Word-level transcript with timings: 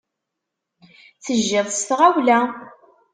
Tejjiḍ 1.23 1.67
s 1.71 1.79
tɣawla. 1.87 2.39